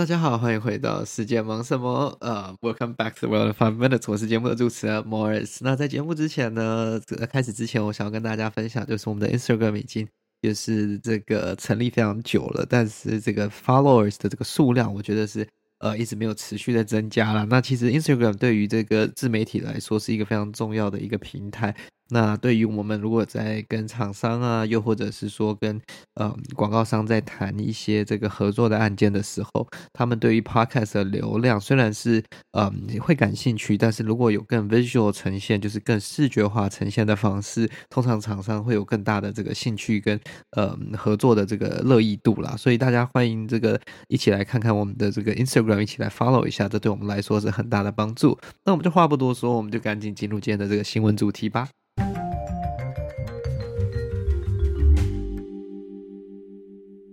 [0.00, 2.16] 大家好，欢迎回到世界忙什么？
[2.20, 5.58] 呃、，Welcome back to World of Five Minutes，我是节目的主持人 Morris。
[5.60, 6.98] 那在节目之前呢，
[7.30, 10.08] 开始之前，我想要跟大家分享，就是我们的 Instagram 已经
[10.40, 15.46] 就是这个成立非常久了，但是这个 followers 的这个数量，我觉得是
[15.80, 17.44] 呃一直没有持续的增加了。
[17.44, 21.76] 那其实 Instagram 对于这个自媒体来说是一个非常重要的一个平台。
[22.10, 25.80] 那对于我们如果在跟厂商啊，又或者是说跟
[26.14, 40.18] 呃广告商在谈一些这个合作的案件的时候，他们对于 Podcast 的流量虽然是呃会感兴趣，但是如果有更 visual 呈现，就是更视觉化呈现的方式，通常厂商会有更大的这个兴趣跟
[40.56, 42.56] 呃合作的这个乐意度啦。
[42.56, 48.38] 所以大家欢迎这个一起来看看我们的这个 Instagram，一起来 follow 一下，这对我们来说是很大的帮助。
[48.64, 51.68] 那我们就话不多说，我们就赶紧进入今天的这个新闻主题吧。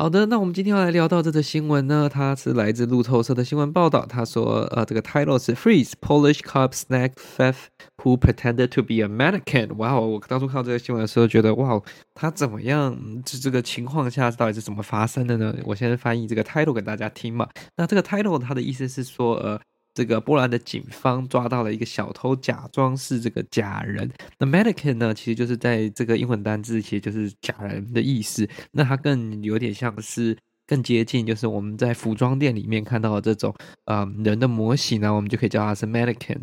[0.00, 4.06] 好的，那我们今天要来聊到这则新闻呢，它是来自路透社的新闻报道。
[4.06, 7.64] 他说，呃，这个 title 是 Freeze Polish cop snag theft
[7.96, 9.74] who pretended to be a mannequin。
[9.74, 11.82] 哇哦，我当初看到这个新闻的时候，觉得哇，
[12.14, 12.96] 他怎么样？
[13.24, 15.52] 这这个情况下到底是怎么发生的呢？
[15.64, 17.48] 我先翻译这个 title 给大家听嘛。
[17.76, 19.60] 那这个 title 它的意思是说，呃。
[19.98, 24.08] 这个波兰的警方抓到了一个小偷，假装是这个假人。
[24.38, 28.48] 那 mannequin 呢，其实就是在这个英文单字，其实就是假人的意思。
[28.70, 33.52] 那它更有点像是更接近，就是我们在服装店里面看到的这种
[33.86, 36.42] 呃人的模型呢，我们就可以叫它是 mannequin。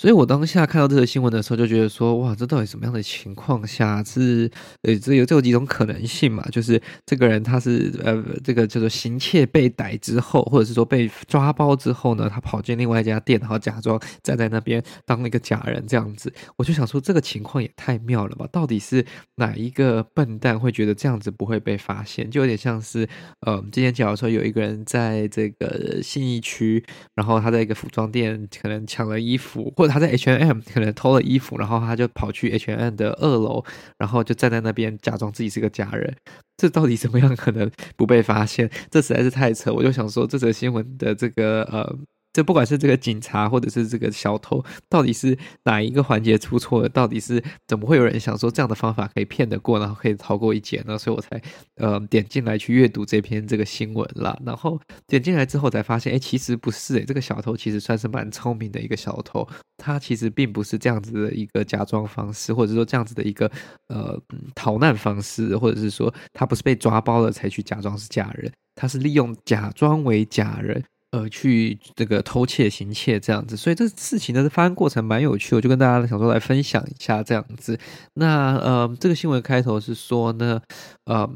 [0.00, 6.42] 所以我当下看到这个新闻的时候，就觉得说，哇，这到底什么样的情况下是呃，这有这有几种可能性嘛？
[6.50, 16.32] 就是这个人他是呃，这个叫做行窃被逮之后，或者是说被抓包之后呢，他跑进另外一家店，然后假装站在那边当那个假人这样子。
[16.56, 18.48] 我就想说，这个情况也太妙了吧？
[18.50, 22.30] 到底是哪一个笨蛋会觉得这样子不会被发现？
[22.30, 23.06] 就有点像是
[23.40, 26.82] 呃，之前假如说有一个人在这个信义区，
[27.14, 33.64] 然后他在一个服装店可能抢了衣服，或者他在 H&M 可能偷了衣服，然后他就跑去 H&M 的二楼，
[33.98, 36.16] 然后就站在那边假装自己是个假人。
[36.56, 38.70] 这到底怎么样可能不被发现？
[38.90, 39.72] 这实在是太扯！
[39.72, 41.98] 我就想说，这则新闻的这个呃。
[42.32, 46.88] 这不管是这个警察，或者是这个小偷，到底是哪一个环节出错了？
[46.88, 50.96] 到底是怎么会有人想说这样的方法可以骗得过，然后可以逃过一劫呢？
[50.96, 51.42] 所以我才
[51.76, 54.38] 呃点进来去阅读这篇这个新闻啦。
[54.44, 63.50] 然后点进来之后才发现，哎，其实不是，哎，这个小偷其实算是蛮聪明的一个小偷，他其实并不是这样子的一个假装方式，或者说这样子的一个
[63.88, 64.16] 呃
[64.54, 70.80] 逃难方式，或者是说他不是被抓包了才去假装是假人，他是利用假装为假人。
[71.12, 77.78] 呃，去这个偷窃、行窃这样子，所以这事情的发生过程蛮有趣，我就跟大家想说来分享一下这样子。
[78.14, 80.60] 那呃，这个新闻开头是说呢，
[81.06, 81.28] 呃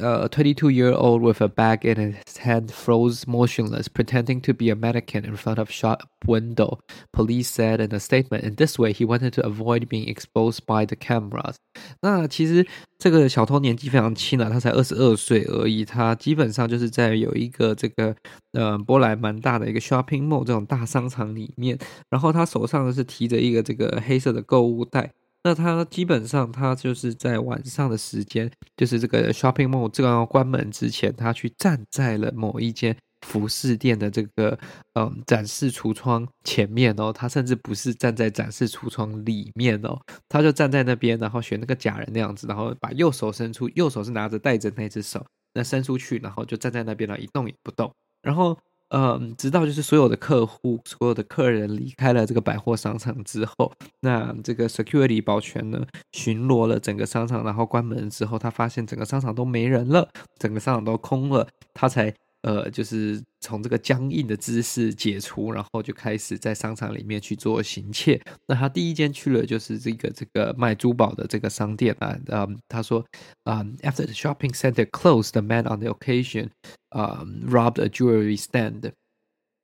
[0.00, 0.20] 呃。
[0.20, 5.24] Uh, a 22-year-old with a bag in his hand froze motionless, pretending to be a mannequin
[5.24, 6.78] in front of shop window.
[7.12, 10.86] Police said in a statement, "In this way, he wanted to avoid being exposed by
[10.86, 11.56] the cameras."
[12.00, 12.64] 那其实
[12.96, 15.84] 这个小偷年纪非常轻啊，他才二十二岁而已。
[15.84, 18.14] 他基本上就是在有一个这个
[18.52, 21.76] 呃波兰蛮大的一个 shopping mall 这种大商场里面，
[22.08, 25.12] 然后他手上是提着一个这个黑色的购物袋。
[25.43, 32.95] 那他基本上，他就是在晚上的时间，就是这个 shopping mall 这个要关门之前，他去站在了某一间
[33.27, 34.57] 服饰店的这个
[34.93, 37.11] 嗯展示橱窗前面哦。
[37.11, 39.99] 他甚至不是站在展示橱窗里面哦，
[40.29, 48.57] 他就站在那边，然后学那个假人那样子，然后把右手伸出，右手是拿着带着那只手，那伸出去，然后就站在那边了，一动也不动，然后。
[48.95, 68.21] 嗯，直到就是所有的客户、所有的客人离开了这个百货商场之后，那这个 security 保全呢巡逻了整个商场，然后关门之后，他发现整个商场都没人了，整个商场都空了，他才呃就是从这个僵硬的姿势解除，然后就开始在商场里面去做行窃。
[68.47, 73.03] 那他第一间去了就是这个这个卖珠宝的这个商店啊，嗯，他说，
[73.45, 76.49] 嗯，after the shopping center closed, the man on the occasion
[76.89, 78.91] 啊、，robbed a jewelry stand。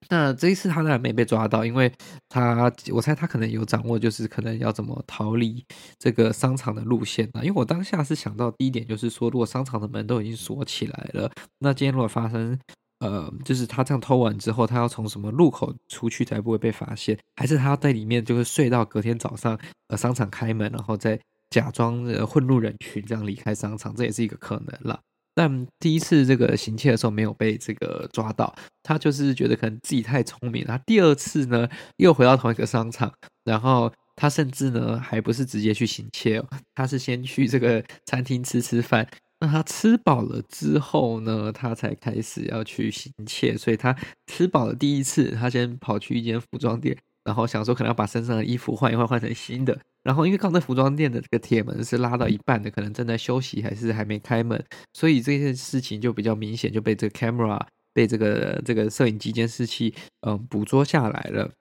[0.07, 1.91] 那这一次他当然没被抓到，因为
[2.29, 5.63] 他我猜他可能有掌握，就是可能要怎么逃离
[5.97, 7.41] 这个商场的路线啊。
[7.41, 11.29] 因为我当下是想到第一点就是说，如果商场的门都已经锁起来了，
[11.59, 12.57] 那今天如果发生
[12.99, 17.17] 呃，就是他这样偷完之后，他要从什么路口出去才不会被发现？
[17.35, 21.19] 还是他要在里面就是睡到隔天早上，呃，商场开门，然后再
[21.49, 24.99] 假装呃混入人群这样离开商场，这也是一个可能了。
[25.39, 28.53] 但第一次这个行窃的时候没有被这个抓到，
[28.83, 30.77] 他就是觉得可能自己太聪明了。
[30.77, 31.65] 他第二次呢
[31.95, 33.09] 又回到同一个商场，
[33.45, 39.07] 然后他甚至呢还不是直接去行窃哦，他是先去这个餐厅吃吃饭，
[39.39, 43.55] 那他吃饱了之后呢，他才开始要去行窃。
[43.55, 43.95] 所以他
[44.27, 46.97] 吃饱了第一次，他先跑去一间服装店，
[47.29, 49.77] 然后想说可能要把身上的衣服换一换，换成新的。
[50.01, 54.59] 然后因为刚才服装店的这个铁门是拉到一半的，可能正在休息还是还没开门，
[54.93, 57.61] 所以这件事情就比较明显，就被这个 camera
[57.93, 61.51] 被这个这个摄影机监视器嗯捕捉下来了。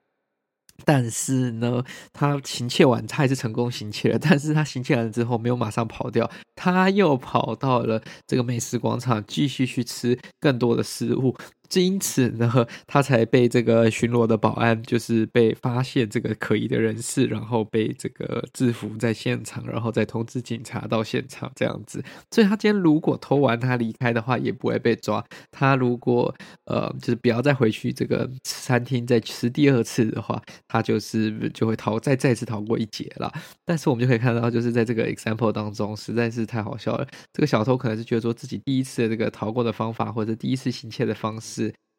[0.84, 1.82] 但是呢，
[2.12, 4.18] 他行窃完，他还是成功行窃了。
[4.18, 11.36] 但是他行窃完之后，没有马上跑掉，他又跑到了这个美食广场，继续去吃更多的食物。
[11.74, 22.02] 因此呢，他才被这个巡逻的保安就是被发现这个可疑的人士，然后被这个制服在现场，然后再通知警察到现场这样子。
[22.30, 25.22] 所以他今天如果偷完他离开的话，也不会被抓。
[25.50, 26.34] 他如果
[26.64, 33.30] 呃就是不要再回去这个餐厅再吃第二次的话，他就是就会逃再再次逃过一劫了。
[33.66, 37.06] 但是我们就可以看到，就是在这个 example 当中，实在是太好笑了。
[37.32, 41.57] 这个小偷可能是觉得说自己第一次的这个逃过的方法，或者第一次行窃的方式。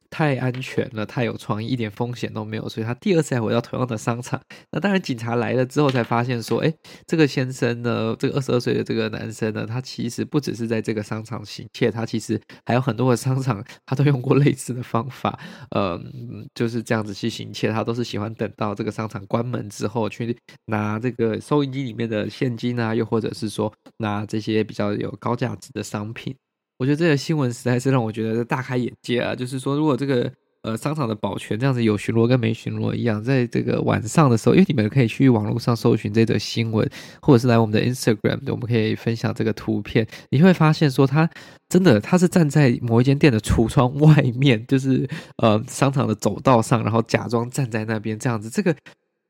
[0.09, 4.39] 太安全了，太有创意，一点风险都没有，所以他第二次还回到同样的商场。
[4.71, 6.73] 那当然，警察来了之后才发现说，哎，
[7.05, 15.39] 这个先生呢，这个二十二岁的这个男生呢，他其实不只是在这个商场行窃，他其实还有很多的商场，他都用过类似的方法，
[15.75, 17.71] 嗯，就是这样子去行窃。
[17.71, 20.35] 他都是喜欢等到这个商场关门之后，去
[20.65, 26.35] 拿这个收银机里面的现金啊，又或者是说拿这些比较有高价值的商品。
[26.79, 29.35] 我觉得这个新闻实在是让我觉得大开眼界啊！
[29.35, 30.31] 就是说，如果这个
[30.61, 36.89] 呃商场的保全这样子有巡逻跟没巡逻一样，在这个晚上的时候，因为你们可以去网络上搜寻这则新闻，
[37.21, 41.29] 或者是来我们的 Instagram，我们可以分享这个图片，你会发现说他
[41.67, 45.05] 真的他是站在某一间店的橱窗外面，就是
[45.35, 48.73] 呃商场的走道上，然后假装站在那边这样子，这个。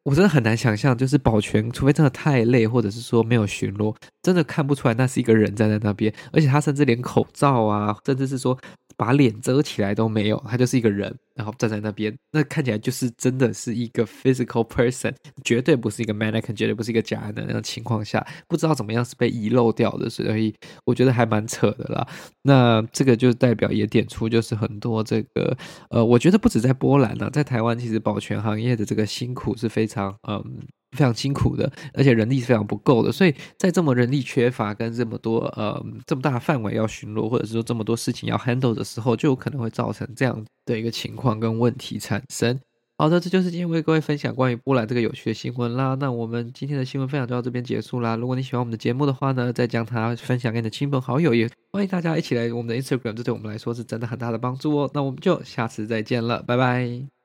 [0.04, 8.58] 我真的很难想象，就是保全，除非真的太累，或者是说没有巡逻，真的看不出来那是一个人站在那边，而且他甚至连口罩啊，甚至是说。
[8.98, 15.16] 把脸遮起来都没有，他就是一个人，然后站在那边，那看起来就是真的是一个 physical person，
[15.46, 20.54] 绝对不是一个 mannequin，绝对不是一个假人的那种情况下，不知道怎么样是被遗漏掉的，所以
[20.84, 22.06] 我觉得还蛮扯的啦。
[22.42, 25.58] 那这个就代表也点出，就是很多这个
[25.92, 30.60] 呃，我觉得不止在波兰呢，在台湾其实保全行业的这个辛苦是非常嗯。
[30.98, 40.44] 非常辛苦的，而且人力是非常不够的，所以在这么人力缺乏跟这么多呃这么大范围要巡逻，或者是说这么多事情要 handle 的时候，就有可能会造成这样
[40.74, 42.60] 的一个情况跟问题产生。
[42.98, 45.96] 好的，这就是今天为各位分享关于波兰这个有趣的新闻啦。
[46.02, 48.18] 那我们今天的新闻分享就到这边结束啦。
[48.18, 54.92] 如果你喜欢我们的节目的话呢，再将它分享给你的亲朋好友，也欢迎大家一起来我们的 Instagram，这对我们来说是真的很大的帮助哦。
[54.94, 57.19] 那我们就下次再见了，拜拜。